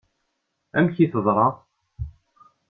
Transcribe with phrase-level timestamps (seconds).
[0.77, 1.47] Amek i teḍṛa?